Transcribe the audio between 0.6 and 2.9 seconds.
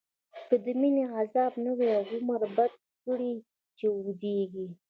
دمينی عذاب نه وی، عمر بد